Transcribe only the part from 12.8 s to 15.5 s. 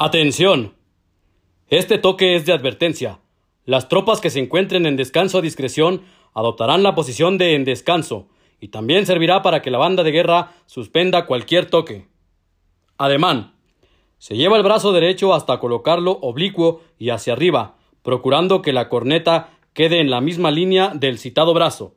Ademán. Se lleva el brazo derecho